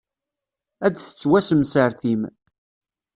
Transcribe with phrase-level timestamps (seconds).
[0.85, 2.21] Ad tettwassemsertim.